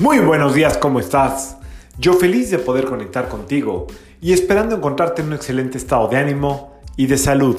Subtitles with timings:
[0.00, 1.58] Muy buenos días, ¿cómo estás?
[1.98, 3.86] Yo feliz de poder conectar contigo
[4.22, 7.58] y esperando encontrarte en un excelente estado de ánimo y de salud.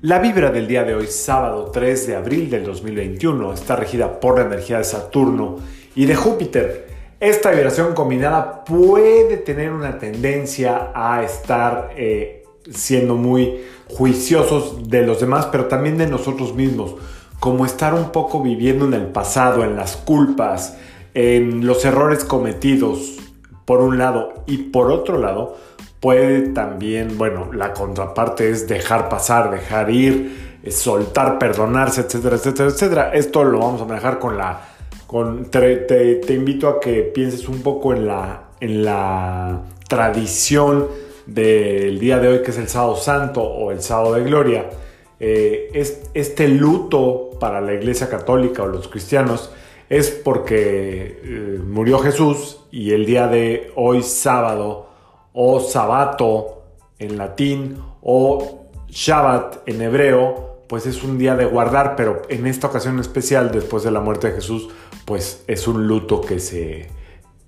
[0.00, 4.38] La vibra del día de hoy, sábado 3 de abril del 2021, está regida por
[4.38, 5.56] la energía de Saturno
[5.96, 6.86] y de Júpiter.
[7.18, 15.18] Esta vibración combinada puede tener una tendencia a estar eh, siendo muy juiciosos de los
[15.18, 16.94] demás, pero también de nosotros mismos,
[17.40, 20.76] como estar un poco viviendo en el pasado, en las culpas,
[21.14, 23.16] en los errores cometidos,
[23.64, 25.56] por un lado, y por otro lado,
[26.00, 33.10] puede también, bueno, la contraparte es dejar pasar, dejar ir, soltar, perdonarse, etcétera, etcétera, etcétera.
[33.14, 34.68] Esto lo vamos a manejar con la...
[35.06, 40.86] Con, te, invito a que pienses un poco en la, en la tradición
[41.26, 44.70] del día de hoy, que es el sábado santo o el sábado de gloria.
[45.18, 45.70] Eh,
[46.14, 49.50] este luto para la iglesia católica o los cristianos
[49.90, 54.88] es porque eh, murió Jesús y el día de hoy sábado
[55.32, 56.62] o sabato
[56.98, 62.68] en latín o Shabbat en hebreo, pues es un día de guardar, pero en esta
[62.68, 64.68] ocasión especial, después de la muerte de Jesús,
[65.04, 66.88] pues es un luto que se,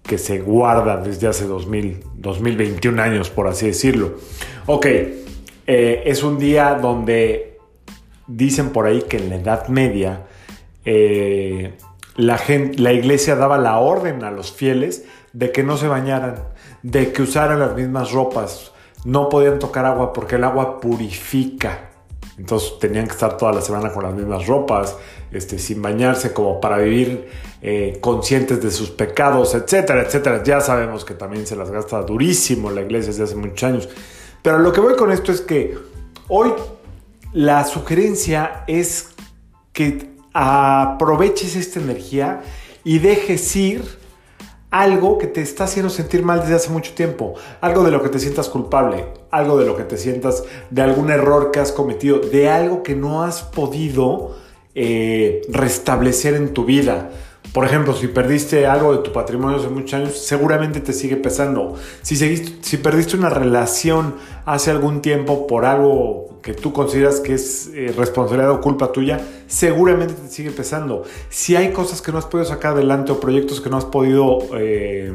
[0.02, 4.16] que se guarda desde hace 2000, 2021 años, por así decirlo.
[4.66, 7.58] Ok, eh, es un día donde
[8.26, 10.26] dicen por ahí que en la Edad Media
[10.84, 11.74] eh,
[12.16, 12.40] la,
[12.76, 16.36] la iglesia daba la orden a los fieles de que no se bañaran,
[16.82, 18.72] de que usaran las mismas ropas,
[19.04, 21.90] no podían tocar agua porque el agua purifica.
[22.38, 24.96] Entonces tenían que estar toda la semana con las mismas ropas,
[25.30, 27.28] este, sin bañarse, como para vivir
[27.60, 30.42] eh, conscientes de sus pecados, etcétera, etcétera.
[30.42, 33.88] Ya sabemos que también se las gasta durísimo la iglesia desde hace muchos años.
[34.42, 35.76] Pero lo que voy con esto es que
[36.28, 36.52] hoy
[37.32, 39.10] la sugerencia es
[39.72, 42.42] que aproveches esta energía
[42.84, 44.02] y dejes ir
[44.70, 48.08] algo que te está haciendo sentir mal desde hace mucho tiempo, algo de lo que
[48.08, 52.20] te sientas culpable, algo de lo que te sientas de algún error que has cometido,
[52.20, 54.34] de algo que no has podido
[54.74, 57.10] eh, restablecer en tu vida.
[57.52, 61.74] Por ejemplo, si perdiste algo de tu patrimonio hace muchos años, seguramente te sigue pesando.
[62.00, 64.14] Si, perdiste una relación
[64.46, 69.20] hace algún tiempo por algo que tú consideras que es eh, responsabilidad o culpa tuya,
[69.48, 71.04] seguramente te sigue pesando.
[71.28, 74.38] Si hay cosas que no has podido sacar adelante o proyectos que no has podido
[74.56, 75.12] eh,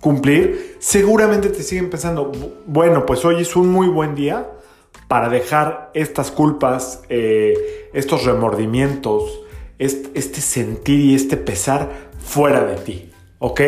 [0.00, 2.32] cumplir, seguramente te siguen pesando.
[2.66, 4.50] Bueno, pues hoy es un muy buen día
[5.06, 9.43] para dejar estas culpas, eh, estos remordimientos,
[9.78, 13.60] este, sentir y este pesar fuera de ti, ¿ok?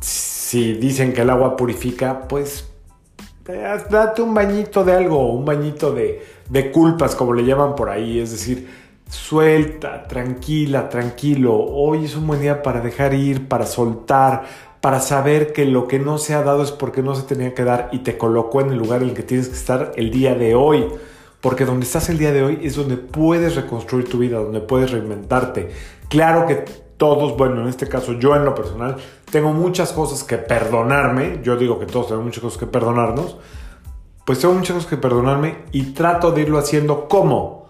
[0.00, 2.68] Si dicen que el agua purifica, pues
[3.44, 8.18] date un bañito de algo, un bañito de, de culpas, como le llaman por ahí,
[8.18, 8.68] es decir,
[9.08, 11.54] suelta, tranquila, tranquilo.
[11.56, 14.44] Hoy es un buen día para dejar ir, para soltar,
[14.80, 17.64] para saber que lo que no se ha dado es porque no se tenía que
[17.64, 20.34] dar y te colocó en el lugar en el que tienes que estar el día
[20.34, 20.86] de hoy.
[21.44, 24.92] Porque donde estás el día de hoy es donde puedes reconstruir tu vida, donde puedes
[24.92, 25.68] reinventarte.
[26.08, 26.64] Claro que
[26.96, 28.96] todos, bueno, en este caso yo en lo personal,
[29.30, 31.40] tengo muchas cosas que perdonarme.
[31.42, 33.36] Yo digo que todos tenemos muchas cosas que perdonarnos.
[34.24, 37.68] Pues tengo muchas cosas que perdonarme y trato de irlo haciendo como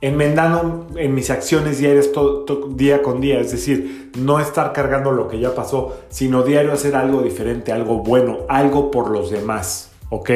[0.00, 2.44] enmendando en mis acciones diarias todo,
[2.76, 3.40] día con día.
[3.40, 8.04] Es decir, no estar cargando lo que ya pasó, sino diario hacer algo diferente, algo
[8.04, 9.90] bueno, algo por los demás.
[10.10, 10.30] ¿Ok?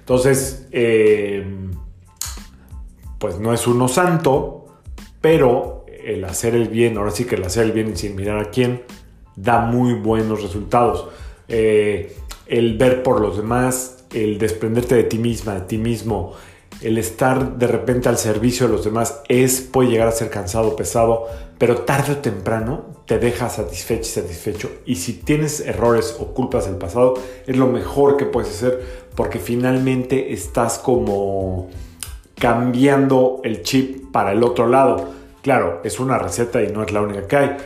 [0.00, 1.66] Entonces, eh,
[3.18, 4.66] pues no es uno santo,
[5.20, 8.50] pero el hacer el bien, ahora sí que el hacer el bien sin mirar a
[8.50, 8.82] quién,
[9.34, 11.08] da muy buenos resultados.
[11.48, 12.16] Eh,
[12.46, 16.34] el ver por los demás, el desprenderte de ti misma, de ti mismo,
[16.82, 20.76] el estar de repente al servicio de los demás es, puede llegar a ser cansado,
[20.76, 21.26] pesado,
[21.58, 24.70] pero tarde o temprano te deja satisfecho y satisfecho.
[24.84, 27.14] Y si tienes errores o culpas del pasado,
[27.46, 31.70] es lo mejor que puedes hacer porque finalmente estás como
[32.38, 35.10] cambiando el chip para el otro lado.
[35.42, 37.56] Claro, es una receta y no es la única que hay.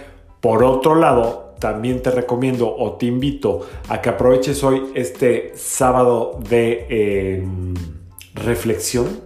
[0.41, 6.41] Por otro lado, también te recomiendo o te invito a que aproveches hoy este sábado
[6.49, 7.75] de em,
[8.35, 9.21] reflexión,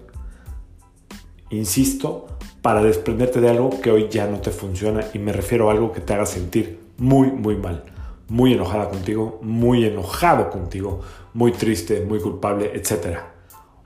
[1.50, 2.26] insisto,
[2.60, 5.92] para desprenderte de algo que hoy ya no te funciona y me refiero a algo
[5.92, 7.84] que te haga sentir muy, muy mal,
[8.28, 11.00] muy enojada contigo, muy enojado contigo,
[11.34, 13.34] muy triste, muy culpable, etcétera.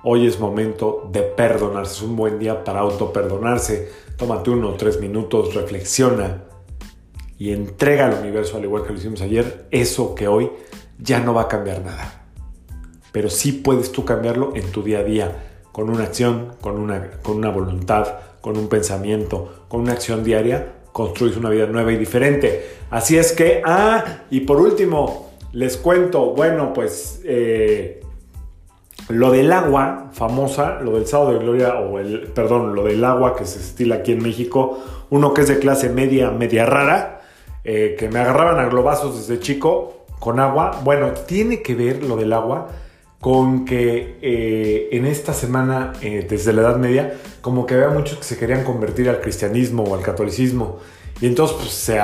[0.02, 1.94] Hoy es momento de perdonarse.
[1.94, 3.90] Es un buen día para autoperdonarse.
[4.16, 6.44] Tómate uno o tres minutos, reflexiona
[7.38, 10.50] y entrega al universo, al igual que lo hicimos ayer, eso que hoy
[10.98, 12.26] ya no va a cambiar nada.
[13.12, 17.12] Pero sí puedes tú cambiarlo en tu día a día, con una acción, con una,
[17.22, 18.06] con una voluntad,
[18.40, 22.70] con un pensamiento, con una acción diaria construís una vida nueva y diferente.
[22.90, 28.00] Así es que, ah, y por último, les cuento, bueno, pues eh,
[29.08, 33.34] lo del agua famosa, lo del sábado de gloria, o el, perdón, lo del agua
[33.36, 34.78] que se estila aquí en México,
[35.10, 37.22] uno que es de clase media, media rara,
[37.64, 40.80] eh, que me agarraban a globazos desde chico con agua.
[40.84, 42.68] Bueno, tiene que ver lo del agua
[43.20, 48.18] con que eh, en esta semana, eh, desde la Edad Media, como que había muchos
[48.18, 50.78] que se querían convertir al cristianismo o al catolicismo.
[51.20, 51.98] Y entonces pues, se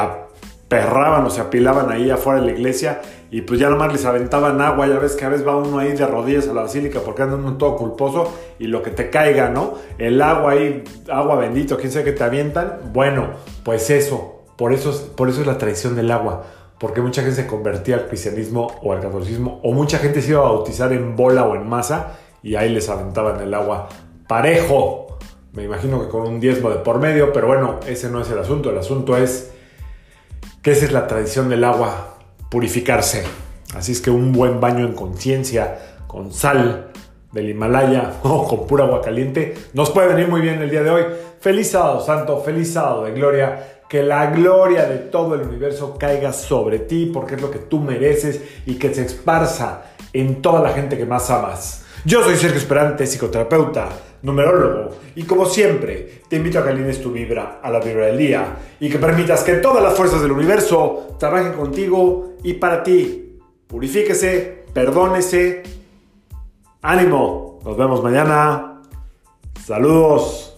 [0.74, 3.00] aperraban o se apilaban ahí afuera de la iglesia
[3.30, 4.86] y pues ya nomás les aventaban agua.
[4.86, 7.36] Ya ves que a veces va uno ahí de rodillas a la basílica porque anda
[7.36, 9.74] uno todo culposo y lo que te caiga, ¿no?
[9.98, 12.92] El agua ahí, agua bendito, quién sabe que te avientan.
[12.92, 13.28] Bueno,
[13.64, 16.44] pues eso, por eso, por eso es la tradición del agua
[16.78, 20.40] porque mucha gente se convertía al cristianismo o al catolicismo, o mucha gente se iba
[20.40, 23.88] a bautizar en bola o en masa y ahí les aventaban el agua
[24.28, 25.18] parejo.
[25.52, 28.38] Me imagino que con un diezmo de por medio, pero bueno, ese no es el
[28.38, 28.70] asunto.
[28.70, 29.52] El asunto es
[30.64, 32.16] que esa es la tradición del agua,
[32.48, 33.22] purificarse.
[33.76, 36.90] Así es que un buen baño en conciencia, con sal
[37.32, 40.88] del Himalaya o con pura agua caliente, nos puede venir muy bien el día de
[40.88, 41.04] hoy.
[41.38, 46.32] Feliz sábado santo, feliz sábado de gloria que la gloria de todo el universo caiga
[46.32, 49.82] sobre ti porque es lo que tú mereces y que se esparza
[50.14, 51.84] en toda la gente que más amas.
[52.06, 53.90] Yo soy Sergio Esperante, psicoterapeuta,
[54.24, 58.18] numerólogo, y como siempre, te invito a que alines tu vibra a la vibra del
[58.18, 63.38] día y que permitas que todas las fuerzas del universo trabajen contigo y para ti.
[63.66, 65.62] Purifíquese, perdónese.
[66.82, 68.82] Ánimo, nos vemos mañana.
[69.64, 70.53] Saludos.